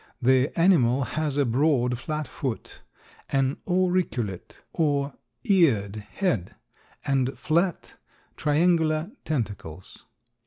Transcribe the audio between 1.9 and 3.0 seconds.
flat foot,